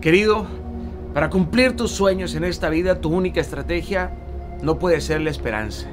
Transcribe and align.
Querido, 0.00 0.46
para 1.14 1.30
cumplir 1.30 1.74
tus 1.74 1.90
sueños 1.90 2.34
en 2.34 2.44
esta 2.44 2.68
vida, 2.68 3.00
tu 3.00 3.08
única 3.08 3.40
estrategia 3.40 4.10
no 4.62 4.78
puede 4.78 5.00
ser 5.00 5.20
la 5.20 5.30
esperanza. 5.30 5.88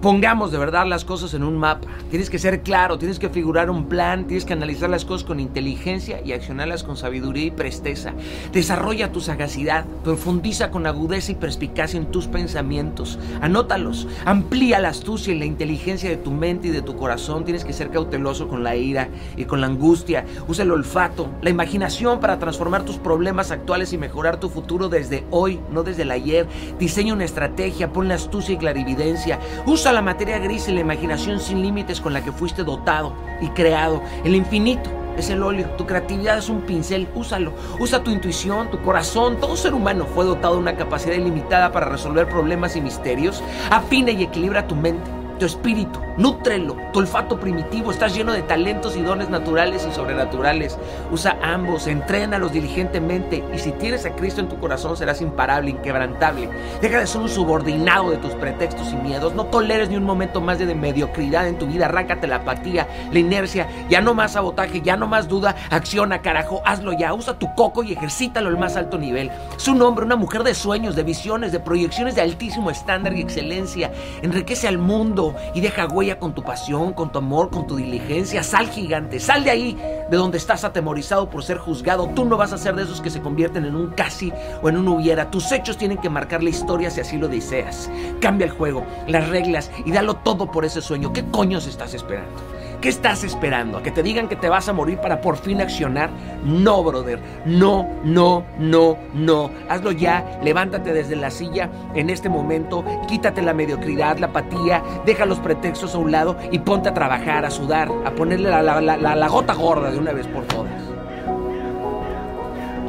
Pongamos 0.00 0.52
de 0.52 0.58
verdad 0.58 0.86
las 0.86 1.04
cosas 1.04 1.32
en 1.32 1.42
un 1.42 1.56
mapa. 1.56 1.88
Tienes 2.10 2.28
que 2.28 2.38
ser 2.38 2.62
claro, 2.62 2.98
tienes 2.98 3.18
que 3.18 3.30
figurar 3.30 3.70
un 3.70 3.86
plan, 3.86 4.26
tienes 4.26 4.44
que 4.44 4.52
analizar 4.52 4.90
las 4.90 5.06
cosas 5.06 5.26
con 5.26 5.40
inteligencia 5.40 6.20
y 6.22 6.32
accionarlas 6.32 6.82
con 6.82 6.98
sabiduría 6.98 7.46
y 7.46 7.50
presteza. 7.50 8.12
Desarrolla 8.52 9.10
tu 9.10 9.20
sagacidad, 9.20 9.86
profundiza 10.04 10.70
con 10.70 10.86
agudeza 10.86 11.32
y 11.32 11.36
perspicacia 11.36 11.98
en 11.98 12.10
tus 12.10 12.26
pensamientos. 12.26 13.18
Anótalos, 13.40 14.06
amplía 14.26 14.80
la 14.80 14.90
astucia 14.90 15.32
y 15.32 15.38
la 15.38 15.46
inteligencia 15.46 16.10
de 16.10 16.18
tu 16.18 16.30
mente 16.30 16.68
y 16.68 16.72
de 16.72 16.82
tu 16.82 16.96
corazón. 16.96 17.44
Tienes 17.44 17.64
que 17.64 17.72
ser 17.72 17.90
cauteloso 17.90 18.48
con 18.48 18.62
la 18.62 18.76
ira 18.76 19.08
y 19.36 19.46
con 19.46 19.62
la 19.62 19.66
angustia. 19.66 20.26
Usa 20.46 20.64
el 20.64 20.72
olfato, 20.72 21.30
la 21.40 21.50
imaginación 21.50 22.20
para 22.20 22.38
transformar 22.38 22.84
tus 22.84 22.98
problemas 22.98 23.50
actuales 23.50 23.94
y 23.94 23.98
mejorar 23.98 24.38
tu 24.38 24.50
futuro 24.50 24.90
desde 24.90 25.24
hoy, 25.30 25.58
no 25.72 25.82
desde 25.82 26.02
el 26.02 26.10
ayer. 26.10 26.46
Diseña 26.78 27.14
una 27.14 27.24
estrategia, 27.24 27.92
astucia 28.14 28.54
y 28.54 28.58
clarividencia. 28.58 29.38
Usa 29.66 29.92
la 29.92 30.02
materia 30.02 30.38
gris 30.38 30.68
y 30.68 30.72
la 30.72 30.80
imaginación 30.80 31.40
sin 31.40 31.62
límites 31.62 32.00
con 32.00 32.12
la 32.12 32.22
que 32.22 32.32
fuiste 32.32 32.64
dotado 32.64 33.12
y 33.40 33.48
creado. 33.48 34.02
El 34.24 34.34
infinito 34.34 34.90
es 35.16 35.30
el 35.30 35.42
óleo, 35.42 35.68
tu 35.76 35.86
creatividad 35.86 36.38
es 36.38 36.48
un 36.48 36.62
pincel, 36.62 37.08
úsalo. 37.14 37.52
Usa 37.78 38.02
tu 38.02 38.10
intuición, 38.10 38.70
tu 38.70 38.82
corazón. 38.82 39.38
Todo 39.40 39.56
ser 39.56 39.74
humano 39.74 40.06
fue 40.06 40.24
dotado 40.24 40.54
de 40.54 40.60
una 40.60 40.76
capacidad 40.76 41.14
ilimitada 41.14 41.72
para 41.72 41.88
resolver 41.88 42.28
problemas 42.28 42.76
y 42.76 42.80
misterios. 42.80 43.42
Afina 43.70 44.10
y 44.10 44.22
equilibra 44.22 44.66
tu 44.66 44.74
mente 44.74 45.15
tu 45.38 45.46
espíritu, 45.46 46.00
nútrelo, 46.16 46.76
tu 46.92 47.00
olfato 47.00 47.38
primitivo, 47.38 47.90
estás 47.90 48.14
lleno 48.14 48.32
de 48.32 48.42
talentos 48.42 48.96
y 48.96 49.02
dones 49.02 49.28
naturales 49.28 49.86
y 49.88 49.94
sobrenaturales. 49.94 50.78
Usa 51.10 51.38
ambos, 51.42 51.86
entrénalos 51.86 52.52
diligentemente 52.52 53.44
y 53.54 53.58
si 53.58 53.72
tienes 53.72 54.06
a 54.06 54.14
Cristo 54.16 54.40
en 54.40 54.48
tu 54.48 54.58
corazón 54.58 54.96
serás 54.96 55.20
imparable, 55.20 55.70
inquebrantable. 55.70 56.48
Deja 56.80 57.00
de 57.00 57.06
ser 57.06 57.20
un 57.20 57.28
subordinado 57.28 58.10
de 58.10 58.16
tus 58.18 58.32
pretextos 58.32 58.92
y 58.92 58.96
miedos, 58.96 59.34
no 59.34 59.46
toleres 59.46 59.88
ni 59.88 59.96
un 59.96 60.04
momento 60.04 60.40
más 60.40 60.58
de 60.58 60.74
mediocridad 60.74 61.48
en 61.48 61.58
tu 61.58 61.66
vida, 61.66 61.86
arráncate 61.86 62.26
la 62.26 62.36
apatía, 62.36 62.86
la 63.12 63.18
inercia, 63.18 63.68
ya 63.88 64.00
no 64.00 64.14
más 64.14 64.32
sabotaje, 64.32 64.80
ya 64.80 64.96
no 64.96 65.06
más 65.06 65.28
duda, 65.28 65.54
acciona 65.70 66.22
carajo, 66.22 66.62
hazlo 66.64 66.92
ya, 66.92 67.12
usa 67.12 67.38
tu 67.38 67.54
coco 67.54 67.82
y 67.82 67.92
ejercítalo 67.92 68.48
al 68.48 68.58
más 68.58 68.76
alto 68.76 68.98
nivel. 68.98 69.30
Es 69.56 69.68
un 69.68 69.82
hombre, 69.82 70.04
una 70.04 70.16
mujer 70.16 70.42
de 70.42 70.54
sueños, 70.54 70.96
de 70.96 71.02
visiones, 71.02 71.52
de 71.52 71.60
proyecciones 71.60 72.14
de 72.14 72.22
altísimo 72.22 72.70
estándar 72.70 73.14
y 73.14 73.20
excelencia. 73.20 73.92
Enriquece 74.22 74.68
al 74.68 74.78
mundo 74.78 75.25
y 75.54 75.60
deja 75.60 75.86
huella 75.86 76.18
con 76.18 76.34
tu 76.34 76.42
pasión, 76.42 76.92
con 76.92 77.10
tu 77.10 77.18
amor, 77.18 77.50
con 77.50 77.66
tu 77.66 77.76
diligencia. 77.76 78.42
Sal 78.42 78.68
gigante, 78.68 79.20
sal 79.20 79.44
de 79.44 79.50
ahí, 79.50 79.78
de 80.10 80.16
donde 80.16 80.38
estás 80.38 80.64
atemorizado 80.64 81.30
por 81.30 81.42
ser 81.42 81.58
juzgado. 81.58 82.08
Tú 82.14 82.24
no 82.24 82.36
vas 82.36 82.52
a 82.52 82.58
ser 82.58 82.74
de 82.76 82.82
esos 82.82 83.00
que 83.00 83.10
se 83.10 83.20
convierten 83.20 83.64
en 83.64 83.76
un 83.76 83.90
casi 83.90 84.32
o 84.62 84.68
en 84.68 84.76
un 84.76 84.88
hubiera. 84.88 85.30
Tus 85.30 85.50
hechos 85.52 85.76
tienen 85.76 85.98
que 85.98 86.10
marcar 86.10 86.42
la 86.42 86.50
historia 86.50 86.90
si 86.90 87.00
así 87.00 87.16
lo 87.16 87.28
deseas. 87.28 87.90
Cambia 88.20 88.46
el 88.46 88.52
juego, 88.52 88.84
las 89.06 89.28
reglas 89.28 89.70
y 89.84 89.92
dalo 89.92 90.14
todo 90.16 90.50
por 90.50 90.64
ese 90.64 90.80
sueño. 90.80 91.12
¿Qué 91.12 91.24
coños 91.30 91.66
estás 91.66 91.94
esperando? 91.94 92.55
¿Qué 92.86 92.90
estás 92.90 93.24
esperando? 93.24 93.78
¿A 93.78 93.82
que 93.82 93.90
te 93.90 94.00
digan 94.00 94.28
que 94.28 94.36
te 94.36 94.48
vas 94.48 94.68
a 94.68 94.72
morir 94.72 94.98
para 94.98 95.20
por 95.20 95.36
fin 95.36 95.60
accionar? 95.60 96.08
No, 96.44 96.84
brother. 96.84 97.18
No, 97.44 97.84
no, 98.04 98.44
no, 98.60 98.96
no. 99.12 99.50
Hazlo 99.68 99.90
ya. 99.90 100.38
Levántate 100.40 100.92
desde 100.92 101.16
la 101.16 101.32
silla 101.32 101.68
en 101.96 102.10
este 102.10 102.28
momento. 102.28 102.84
Quítate 103.08 103.42
la 103.42 103.54
mediocridad, 103.54 104.18
la 104.18 104.28
apatía. 104.28 104.84
Deja 105.04 105.26
los 105.26 105.40
pretextos 105.40 105.96
a 105.96 105.98
un 105.98 106.12
lado 106.12 106.36
y 106.52 106.60
ponte 106.60 106.88
a 106.88 106.94
trabajar, 106.94 107.44
a 107.44 107.50
sudar, 107.50 107.90
a 108.04 108.12
ponerle 108.12 108.50
la, 108.50 108.62
la 108.62 109.26
gota 109.26 109.54
gorda 109.54 109.90
de 109.90 109.98
una 109.98 110.12
vez 110.12 110.28
por 110.28 110.44
todas. 110.44 110.80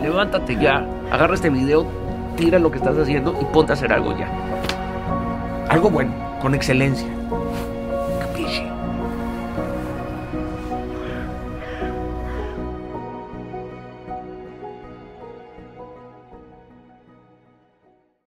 Levántate 0.00 0.56
ya. 0.56 0.86
Agarra 1.10 1.34
este 1.34 1.50
video, 1.50 1.84
tira 2.38 2.58
lo 2.58 2.70
que 2.70 2.78
estás 2.78 2.96
haciendo 2.96 3.38
y 3.38 3.44
ponte 3.44 3.72
a 3.72 3.74
hacer 3.74 3.92
algo 3.92 4.16
ya. 4.16 4.26
Algo 5.68 5.90
bueno, 5.90 6.14
con 6.40 6.54
excelencia. 6.54 7.08